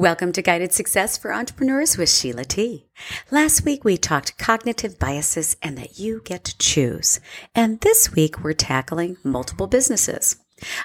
Welcome 0.00 0.32
to 0.32 0.40
Guided 0.40 0.72
Success 0.72 1.18
for 1.18 1.30
Entrepreneurs 1.30 1.98
with 1.98 2.08
Sheila 2.08 2.46
T. 2.46 2.86
Last 3.30 3.66
week 3.66 3.84
we 3.84 3.98
talked 3.98 4.38
cognitive 4.38 4.98
biases 4.98 5.58
and 5.62 5.76
that 5.76 5.98
you 5.98 6.22
get 6.24 6.42
to 6.44 6.56
choose. 6.56 7.20
And 7.54 7.78
this 7.82 8.10
week 8.10 8.42
we're 8.42 8.54
tackling 8.54 9.18
multiple 9.22 9.66
businesses. 9.66 10.36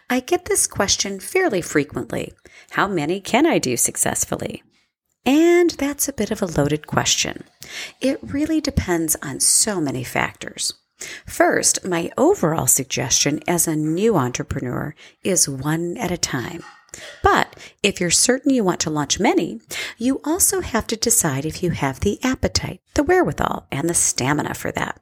I 0.10 0.20
get 0.20 0.44
this 0.44 0.68
question 0.68 1.22
fairly 1.22 1.62
frequently. 1.62 2.34
How 2.72 2.90
many 2.90 3.22
can 3.22 3.46
I 3.46 3.58
do 3.58 3.78
successfully? 3.78 4.64
And 5.26 5.70
that's 5.72 6.10
a 6.10 6.14
bit 6.14 6.30
of 6.30 6.42
a 6.42 6.48
loaded 6.48 6.86
question. 6.86 7.46
It 8.02 8.20
really 8.22 8.60
depends 8.60 9.16
on 9.24 9.40
so 9.40 9.80
many 9.80 10.04
factors. 10.04 10.74
First, 11.26 11.86
my 11.86 12.12
overall 12.18 12.68
suggestion 12.68 13.40
as 13.48 13.66
a 13.66 13.78
new 13.78 14.18
entrepreneur 14.18 14.94
is 15.24 15.48
one 15.48 15.96
at 15.96 16.12
a 16.12 16.18
time. 16.18 16.64
But 17.24 17.56
if 17.84 18.00
you're 18.00 18.12
certain 18.12 18.54
you 18.54 18.64
want 18.64 18.80
to 18.82 18.90
launch 18.90 19.20
many, 19.20 19.62
you 19.98 20.22
also 20.24 20.62
have 20.62 20.88
to 20.88 20.96
decide 20.96 21.46
if 21.46 21.64
you 21.64 21.72
have 21.72 22.00
the 22.00 22.20
appetite, 22.24 22.82
the 22.94 23.04
wherewithal, 23.04 23.68
and 23.72 23.90
the 23.90 23.94
stamina 23.94 24.54
for 24.54 24.72
that. 24.72 25.02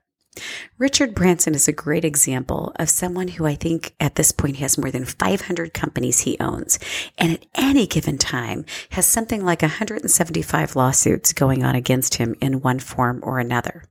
Richard 0.80 1.14
Branson 1.14 1.54
is 1.54 1.68
a 1.68 1.74
great 1.74 2.04
example 2.04 2.74
of 2.78 2.90
someone 2.90 3.28
who 3.30 3.46
I 3.46 3.56
think 3.56 3.94
at 4.00 4.16
this 4.16 4.32
point 4.32 4.58
has 4.58 4.78
more 4.78 4.90
than 4.90 5.06
500 5.06 5.74
companies 5.74 6.22
he 6.22 6.40
owns, 6.40 6.80
and 7.18 7.34
at 7.34 7.46
any 7.54 7.86
given 7.86 8.18
time 8.18 8.66
has 8.92 9.06
something 9.06 9.46
like 9.46 9.62
175 9.62 10.76
lawsuits 10.76 11.34
going 11.34 11.64
on 11.64 11.76
against 11.76 12.16
him 12.16 12.36
in 12.42 12.62
one 12.62 12.80
form 12.80 13.20
or 13.22 13.38
another. 13.38 13.84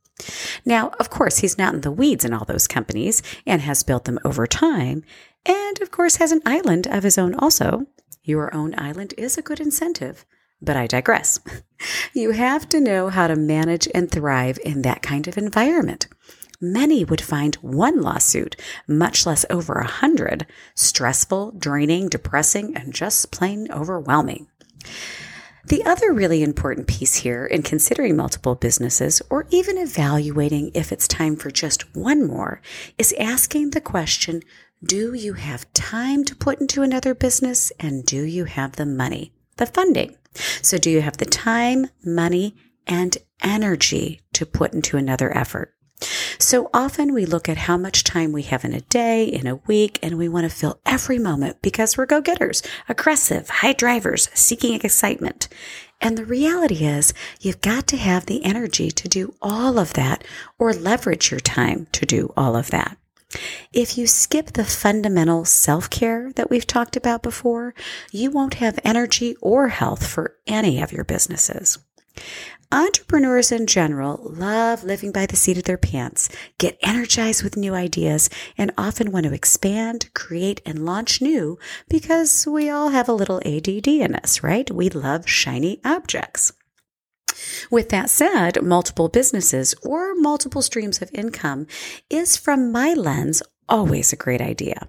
Now, 0.65 0.91
of 0.99 1.11
course, 1.11 1.39
he's 1.39 1.59
not 1.59 1.75
in 1.75 1.81
the 1.83 1.93
weeds 1.93 2.25
in 2.25 2.33
all 2.33 2.45
those 2.45 2.69
companies 2.69 3.23
and 3.47 3.63
has 3.63 3.83
built 3.83 4.05
them 4.05 4.19
over 4.25 4.47
time, 4.47 5.05
and 5.47 5.81
of 5.81 5.91
course 5.91 6.17
has 6.17 6.33
an 6.33 6.43
island 6.45 6.87
of 6.87 7.03
his 7.03 7.19
own 7.19 7.35
also. 7.35 7.87
Your 8.25 8.55
own 8.55 8.75
island 8.79 9.15
is 9.19 9.37
a 9.37 9.43
good 9.43 9.59
incentive, 9.59 10.25
but 10.61 10.77
I 10.77 10.87
digress. 10.87 11.41
you 12.13 12.31
have 12.31 12.69
to 12.69 12.81
know 12.81 13.09
how 13.09 13.27
to 13.27 13.35
manage 13.35 13.89
and 13.95 14.11
thrive 14.11 14.59
in 14.65 14.83
that 14.83 15.03
kind 15.03 15.27
of 15.27 15.37
environment. 15.37 16.07
Many 16.61 17.05
would 17.05 17.21
find 17.21 17.57
one 17.57 18.01
lawsuit, 18.01 18.55
much 18.87 19.27
less 19.27 19.45
over 19.51 19.75
a 19.75 19.87
hundred, 19.87 20.47
stressful, 20.77 21.55
draining, 21.59 22.09
depressing, 22.09 22.77
and 22.77 22.95
just 22.95 23.33
plain 23.33 23.67
overwhelming. 23.73 24.47
The 25.65 25.85
other 25.85 26.13
really 26.13 26.43
important 26.43 26.87
piece 26.87 27.17
here 27.17 27.45
in 27.45 27.63
considering 27.63 28.17
multiple 28.17 28.55
businesses 28.55 29.21
or 29.31 29.47
even 29.51 29.79
evaluating 29.79 30.71
if 30.75 30.93
it's 30.93 31.09
time 31.09 31.35
for 31.35 31.51
just 31.51 31.97
one 31.97 32.27
more 32.27 32.61
is 32.99 33.15
asking 33.19 33.71
the 33.71 33.81
question 33.81 34.43
do 34.85 35.15
you 35.15 35.35
have 35.35 35.73
time 35.73 36.25
to 36.25 36.35
put 36.35 36.61
into 36.61 36.83
another 36.83 37.15
business? 37.15 37.71
And 37.79 38.05
do 38.05 38.23
you 38.23 38.45
have 38.47 38.73
the 38.73 38.87
money, 38.87 39.33
the 39.57 39.67
funding? 39.67 40.17
So, 40.63 40.79
do 40.79 40.91
you 40.91 41.03
have 41.03 41.19
the 41.19 41.27
time, 41.27 41.89
money, 42.05 42.57
and 42.87 43.17
energy 43.43 44.23
to 44.33 44.47
put 44.47 44.73
into 44.73 44.97
another 44.97 45.37
effort? 45.37 45.75
So 46.39 46.69
often 46.75 47.15
we 47.15 47.27
look 47.27 47.49
at 47.49 47.59
how 47.59 47.77
much 47.77 48.03
time 48.03 48.33
we 48.33 48.43
have 48.43 48.65
in 48.65 48.73
a 48.73 48.81
day, 48.81 49.25
in 49.25 49.47
a 49.47 49.57
week, 49.67 50.01
and 50.03 50.19
we 50.19 50.29
want 50.29 50.51
to 50.51 50.57
fill 50.57 50.81
every 50.85 51.19
moment 51.19 51.63
because 51.63 51.97
we're 51.97 52.07
go 52.07 52.21
getters, 52.21 52.63
aggressive, 52.89 53.49
high 53.49 53.73
drivers, 53.73 54.29
seeking 54.35 54.75
excitement. 54.75 55.49
And 56.01 56.19
the 56.19 56.25
reality 56.25 56.85
is 56.85 57.15
you've 57.41 57.61
got 57.61 57.87
to 57.89 57.97
have 57.97 58.27
the 58.27 58.45
energy 58.45 58.91
to 58.91 59.09
do 59.09 59.35
all 59.41 59.79
of 59.79 59.93
that 59.93 60.25
or 60.59 60.73
leverage 60.73 61.31
your 61.31 61.39
time 61.39 61.87
to 61.93 62.05
do 62.05 62.33
all 62.37 62.57
of 62.57 62.71
that. 62.71 62.97
If 63.73 63.97
you 63.97 64.07
skip 64.07 64.53
the 64.53 64.65
fundamental 64.65 65.45
self 65.45 65.89
care 65.89 66.33
that 66.35 66.51
we've 66.51 66.67
talked 66.67 66.97
about 66.97 67.23
before, 67.23 67.75
you 68.11 68.31
won't 68.31 68.55
have 68.55 68.79
energy 68.85 69.37
or 69.41 69.69
health 69.69 70.07
for 70.07 70.37
any 70.47 70.81
of 70.81 70.93
your 70.93 71.05
businesses. 71.05 71.79
Entrepreneurs 72.71 73.53
in 73.53 73.67
general 73.67 74.19
love 74.25 74.83
living 74.83 75.13
by 75.13 75.27
the 75.27 75.37
seat 75.37 75.59
of 75.59 75.65
their 75.65 75.77
pants, 75.77 76.31
get 76.57 76.79
energized 76.83 77.43
with 77.43 77.55
new 77.55 77.75
ideas, 77.75 78.31
and 78.57 78.73
often 78.79 79.13
want 79.13 79.27
to 79.27 79.35
expand, 79.35 80.09
create, 80.15 80.63
and 80.65 80.87
launch 80.87 81.21
new 81.21 81.59
because 81.91 82.47
we 82.47 82.71
all 82.71 82.89
have 82.89 83.11
a 83.11 83.13
little 83.13 83.43
ADD 83.45 83.89
in 83.89 84.15
us, 84.15 84.43
right? 84.43 84.71
We 84.71 84.89
love 84.89 85.29
shiny 85.29 85.83
objects. 85.85 86.55
With 87.71 87.89
that 87.91 88.11
said, 88.11 88.63
multiple 88.63 89.09
businesses 89.09 89.75
or 89.83 90.15
multiple 90.15 90.63
streams 90.63 91.03
of 91.03 91.11
income 91.13 91.67
is, 92.11 92.37
from 92.37 92.73
my 92.73 92.95
lens, 92.95 93.43
always 93.69 94.13
a 94.13 94.17
great 94.17 94.41
idea. 94.41 94.89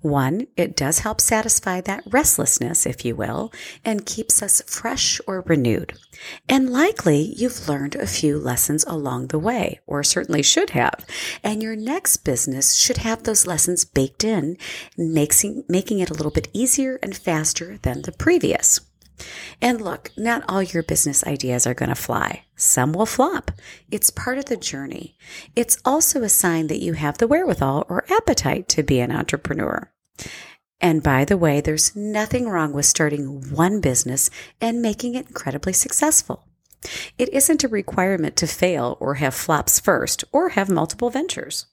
One, 0.00 0.46
it 0.56 0.76
does 0.76 1.00
help 1.00 1.20
satisfy 1.20 1.80
that 1.80 2.04
restlessness, 2.06 2.86
if 2.86 3.04
you 3.04 3.16
will, 3.16 3.52
and 3.84 4.06
keeps 4.06 4.42
us 4.44 4.62
fresh 4.64 5.20
or 5.26 5.40
renewed. 5.40 5.92
And 6.48 6.70
likely 6.70 7.34
you've 7.36 7.68
learned 7.68 7.96
a 7.96 8.06
few 8.06 8.38
lessons 8.38 8.84
along 8.84 9.28
the 9.28 9.40
way, 9.40 9.80
or 9.88 10.04
certainly 10.04 10.42
should 10.42 10.70
have. 10.70 11.04
And 11.42 11.64
your 11.64 11.74
next 11.74 12.18
business 12.18 12.74
should 12.74 12.98
have 12.98 13.24
those 13.24 13.44
lessons 13.44 13.84
baked 13.84 14.22
in, 14.22 14.56
making, 14.96 15.64
making 15.68 15.98
it 15.98 16.10
a 16.10 16.14
little 16.14 16.30
bit 16.30 16.46
easier 16.52 17.00
and 17.02 17.16
faster 17.16 17.78
than 17.78 18.02
the 18.02 18.12
previous. 18.12 18.80
And 19.60 19.80
look, 19.80 20.10
not 20.16 20.44
all 20.48 20.62
your 20.62 20.82
business 20.82 21.24
ideas 21.26 21.66
are 21.66 21.74
going 21.74 21.88
to 21.88 21.94
fly. 21.94 22.44
Some 22.56 22.92
will 22.92 23.06
flop. 23.06 23.50
It's 23.90 24.10
part 24.10 24.38
of 24.38 24.46
the 24.46 24.56
journey. 24.56 25.16
It's 25.56 25.78
also 25.84 26.22
a 26.22 26.28
sign 26.28 26.68
that 26.68 26.82
you 26.82 26.94
have 26.94 27.18
the 27.18 27.26
wherewithal 27.26 27.86
or 27.88 28.04
appetite 28.10 28.68
to 28.70 28.82
be 28.82 29.00
an 29.00 29.12
entrepreneur. 29.12 29.90
And 30.80 31.02
by 31.02 31.24
the 31.24 31.36
way, 31.36 31.60
there's 31.60 31.96
nothing 31.96 32.48
wrong 32.48 32.72
with 32.72 32.86
starting 32.86 33.50
one 33.50 33.80
business 33.80 34.30
and 34.60 34.80
making 34.80 35.14
it 35.14 35.26
incredibly 35.26 35.72
successful. 35.72 36.44
It 37.18 37.28
isn't 37.30 37.64
a 37.64 37.68
requirement 37.68 38.36
to 38.36 38.46
fail 38.46 38.96
or 39.00 39.14
have 39.14 39.34
flops 39.34 39.80
first 39.80 40.24
or 40.30 40.50
have 40.50 40.70
multiple 40.70 41.10
ventures. 41.10 41.66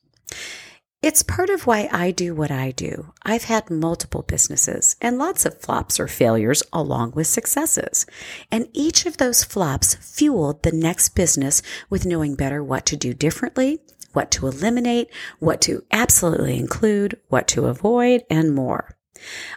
It's 1.06 1.22
part 1.22 1.52
of 1.52 1.68
why 1.68 1.88
I 1.92 2.10
do 2.10 2.34
what 2.34 2.50
I 2.50 2.72
do. 2.72 3.14
I've 3.22 3.44
had 3.44 3.70
multiple 3.70 4.24
businesses 4.24 4.96
and 5.00 5.20
lots 5.20 5.46
of 5.46 5.62
flops 5.62 6.00
or 6.00 6.08
failures 6.08 6.64
along 6.74 7.12
with 7.12 7.28
successes. 7.28 8.08
And 8.52 8.70
each 8.74 9.06
of 9.06 9.18
those 9.18 9.44
flops 9.44 9.94
fueled 9.94 10.64
the 10.64 10.72
next 10.72 11.10
business 11.10 11.62
with 11.92 12.08
knowing 12.08 12.34
better 12.34 12.64
what 12.64 12.88
to 12.88 12.96
do 12.96 13.14
differently, 13.14 13.82
what 14.14 14.32
to 14.32 14.48
eliminate, 14.48 15.12
what 15.38 15.62
to 15.62 15.84
absolutely 15.92 16.58
include, 16.58 17.20
what 17.28 17.48
to 17.50 17.68
avoid, 17.68 18.24
and 18.28 18.56
more. 18.56 18.98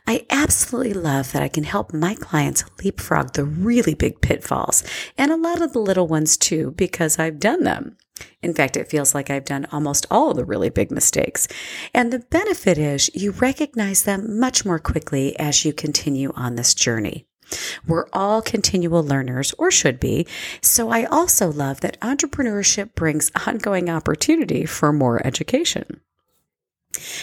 I 0.06 0.26
absolutely 0.28 0.92
love 0.92 1.32
that 1.32 1.42
I 1.42 1.48
can 1.48 1.64
help 1.64 1.94
my 1.94 2.14
clients 2.14 2.62
leapfrog 2.84 3.32
the 3.32 3.46
really 3.46 3.94
big 3.94 4.20
pitfalls 4.20 4.84
and 5.16 5.32
a 5.32 5.36
lot 5.36 5.62
of 5.62 5.72
the 5.72 5.78
little 5.78 6.08
ones 6.08 6.36
too, 6.36 6.72
because 6.72 7.18
I've 7.18 7.40
done 7.40 7.64
them. 7.64 7.96
In 8.42 8.54
fact, 8.54 8.76
it 8.76 8.88
feels 8.88 9.14
like 9.14 9.30
I've 9.30 9.44
done 9.44 9.66
almost 9.72 10.06
all 10.10 10.32
the 10.32 10.44
really 10.44 10.70
big 10.70 10.90
mistakes. 10.90 11.48
And 11.92 12.12
the 12.12 12.20
benefit 12.20 12.78
is 12.78 13.10
you 13.14 13.32
recognize 13.32 14.04
them 14.04 14.38
much 14.38 14.64
more 14.64 14.78
quickly 14.78 15.38
as 15.38 15.64
you 15.64 15.72
continue 15.72 16.32
on 16.36 16.54
this 16.54 16.74
journey. 16.74 17.26
We're 17.86 18.06
all 18.12 18.42
continual 18.42 19.02
learners, 19.02 19.54
or 19.58 19.70
should 19.70 19.98
be. 19.98 20.26
So 20.60 20.90
I 20.90 21.04
also 21.04 21.50
love 21.50 21.80
that 21.80 21.98
entrepreneurship 22.00 22.94
brings 22.94 23.32
ongoing 23.46 23.88
opportunity 23.88 24.66
for 24.66 24.92
more 24.92 25.26
education. 25.26 26.00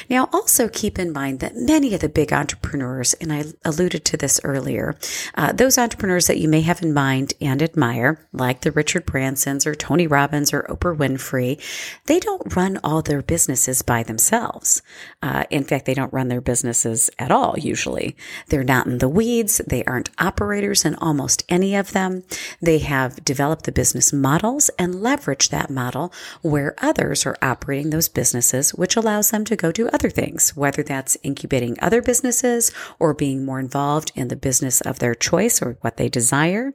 Now, 0.09 0.29
also 0.31 0.67
keep 0.69 0.99
in 0.99 1.11
mind 1.11 1.39
that 1.39 1.55
many 1.55 1.93
of 1.93 2.01
the 2.01 2.09
big 2.09 2.31
entrepreneurs, 2.31 3.13
and 3.15 3.31
I 3.31 3.45
alluded 3.63 4.05
to 4.05 4.17
this 4.17 4.39
earlier, 4.43 4.95
uh, 5.35 5.51
those 5.51 5.77
entrepreneurs 5.77 6.27
that 6.27 6.39
you 6.39 6.47
may 6.47 6.61
have 6.61 6.81
in 6.81 6.93
mind 6.93 7.33
and 7.41 7.61
admire, 7.61 8.19
like 8.33 8.61
the 8.61 8.71
Richard 8.71 9.05
Bransons 9.05 9.65
or 9.65 9.75
Tony 9.75 10.07
Robbins 10.07 10.53
or 10.53 10.63
Oprah 10.63 10.95
Winfrey, 10.95 11.59
they 12.05 12.19
don't 12.19 12.55
run 12.55 12.79
all 12.83 13.01
their 13.01 13.21
businesses 13.21 13.81
by 13.81 14.03
themselves. 14.03 14.81
Uh, 15.21 15.43
in 15.49 15.63
fact, 15.63 15.85
they 15.85 15.93
don't 15.93 16.13
run 16.13 16.27
their 16.27 16.41
businesses 16.41 17.09
at 17.19 17.31
all, 17.31 17.55
usually. 17.57 18.15
They're 18.47 18.63
not 18.63 18.87
in 18.87 18.99
the 18.99 19.09
weeds. 19.09 19.59
They 19.65 19.83
aren't 19.85 20.09
operators 20.19 20.85
in 20.85 20.95
almost 20.95 21.43
any 21.49 21.75
of 21.75 21.91
them. 21.91 22.23
They 22.61 22.79
have 22.79 23.23
developed 23.23 23.65
the 23.65 23.71
business 23.71 24.13
models 24.13 24.69
and 24.77 25.01
leverage 25.01 25.49
that 25.49 25.69
model 25.69 26.13
where 26.41 26.75
others 26.79 27.25
are 27.25 27.37
operating 27.41 27.89
those 27.89 28.09
businesses, 28.09 28.73
which 28.73 28.95
allows 28.95 29.31
them 29.31 29.45
to 29.45 29.55
go 29.55 29.64
go 29.65 29.71
do 29.71 29.87
other 29.89 30.09
things, 30.11 30.55
whether 30.55 30.83
that's 30.83 31.17
incubating 31.23 31.75
other 31.81 32.01
businesses 32.01 32.71
or 32.99 33.13
being 33.13 33.43
more 33.43 33.59
involved 33.59 34.11
in 34.15 34.27
the 34.27 34.35
business 34.35 34.79
of 34.81 34.99
their 34.99 35.15
choice 35.15 35.61
or 35.61 35.77
what 35.81 35.97
they 35.97 36.07
desire, 36.07 36.73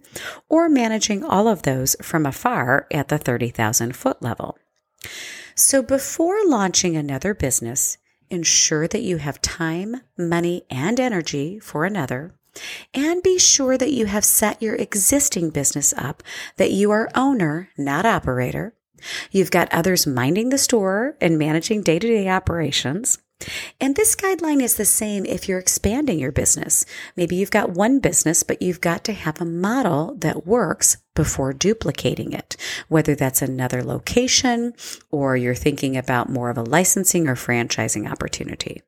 or 0.49 0.69
managing 0.69 1.23
all 1.23 1.47
of 1.47 1.63
those 1.63 1.95
from 2.03 2.27
afar 2.27 2.87
at 2.91 3.09
the 3.09 3.19
30,000 3.19 3.95
foot 3.95 4.21
level. 4.21 4.59
So 5.55 5.83
before 5.83 6.39
launching 6.45 6.97
another 6.97 7.33
business, 7.33 7.99
ensure 8.29 8.89
that 8.89 9.03
you 9.03 9.19
have 9.19 9.41
time, 9.41 10.01
money, 10.19 10.65
and 10.69 10.99
energy 10.99 11.61
for 11.61 11.85
another. 11.85 12.35
And 12.93 13.23
be 13.23 13.39
sure 13.39 13.79
that 13.79 13.93
you 13.93 14.07
have 14.07 14.25
set 14.25 14.61
your 14.61 14.75
existing 14.75 15.51
business 15.51 15.95
up, 15.97 16.23
that 16.57 16.73
you 16.73 16.91
are 16.91 17.09
owner, 17.15 17.69
not 17.79 18.05
operator. 18.05 18.75
You've 19.31 19.51
got 19.51 19.73
others 19.73 20.07
minding 20.07 20.51
the 20.51 20.59
store 20.59 21.17
and 21.21 21.39
managing 21.39 21.83
day 21.83 21.99
to 21.99 22.07
day 22.07 22.29
operations. 22.29 23.19
And 23.81 23.97
this 23.97 24.15
guideline 24.15 24.63
is 24.63 24.77
the 24.77 24.85
same 24.85 25.25
if 25.25 25.49
you're 25.49 25.59
expanding 25.59 26.19
your 26.19 26.33
business. 26.33 26.85
Maybe 27.17 27.37
you've 27.37 27.51
got 27.51 27.71
one 27.71 27.99
business, 27.99 28.43
but 28.43 28.61
you've 28.61 28.81
got 28.81 29.05
to 29.05 29.13
have 29.13 29.41
a 29.41 29.47
model 29.47 30.15
that 30.19 30.47
works 30.47 30.99
before 31.15 31.53
duplicating 31.53 32.33
it, 32.33 32.57
whether 32.89 33.15
that's 33.15 33.43
another 33.43 33.83
location 33.83 34.75
or 35.11 35.37
you're 35.37 35.55
thinking 35.55 35.97
about 35.97 36.29
more 36.29 36.51
of 36.51 36.59
a 36.59 36.63
licensing 36.63 37.29
or 37.29 37.35
franchising 37.35 38.11
opportunity. 38.11 38.83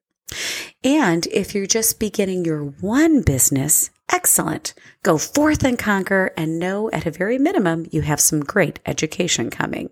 And 0.85 1.27
if 1.27 1.55
you're 1.55 1.67
just 1.67 2.01
beginning 2.01 2.45
your 2.45 2.63
one 2.65 3.23
business, 3.23 3.91
excellent. 4.11 4.75
Go 5.03 5.19
forth 5.19 5.65
and 5.65 5.79
conquer 5.79 6.33
and 6.37 6.59
know 6.59 6.91
at 6.91 7.07
a 7.07 7.11
very 7.11 7.39
minimum 7.39 7.87
you 7.91 8.03
have 8.03 8.21
some 8.21 8.41
great 8.41 8.81
education 8.87 9.51
coming. 9.51 9.91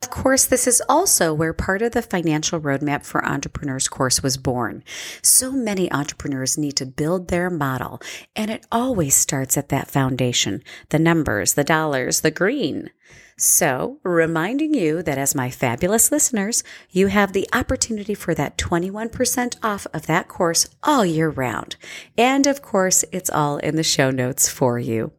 Of 0.00 0.10
course, 0.10 0.44
this 0.44 0.68
is 0.68 0.80
also 0.88 1.34
where 1.34 1.52
part 1.52 1.82
of 1.82 1.90
the 1.90 2.02
financial 2.02 2.60
roadmap 2.60 3.04
for 3.04 3.24
entrepreneurs 3.24 3.88
course 3.88 4.22
was 4.22 4.36
born. 4.36 4.84
So 5.22 5.50
many 5.50 5.90
entrepreneurs 5.90 6.56
need 6.56 6.76
to 6.76 6.86
build 6.86 7.28
their 7.28 7.50
model, 7.50 8.00
and 8.36 8.48
it 8.48 8.64
always 8.70 9.16
starts 9.16 9.56
at 9.56 9.70
that 9.70 9.88
foundation 9.88 10.62
the 10.90 11.00
numbers, 11.00 11.54
the 11.54 11.64
dollars, 11.64 12.20
the 12.20 12.30
green. 12.30 12.90
So, 13.36 13.98
reminding 14.04 14.72
you 14.74 15.02
that 15.02 15.18
as 15.18 15.34
my 15.34 15.50
fabulous 15.50 16.12
listeners, 16.12 16.62
you 16.90 17.08
have 17.08 17.32
the 17.32 17.48
opportunity 17.52 18.14
for 18.14 18.34
that 18.34 18.56
21% 18.56 19.56
off 19.64 19.86
of 19.92 20.06
that 20.06 20.28
course 20.28 20.68
all 20.82 21.04
year 21.04 21.28
round. 21.28 21.76
And 22.16 22.46
of 22.46 22.62
course, 22.62 23.04
it's 23.10 23.30
all 23.30 23.58
in 23.58 23.74
the 23.74 23.82
show 23.82 24.10
notes 24.10 24.48
for 24.48 24.78
you. 24.78 25.12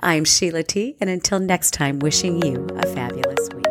I'm 0.00 0.24
Sheila 0.24 0.62
T, 0.62 0.96
and 1.00 1.10
until 1.10 1.38
next 1.40 1.72
time, 1.72 1.98
wishing 2.00 2.40
you 2.44 2.68
a 2.76 2.86
fabulous 2.86 3.48
week. 3.52 3.65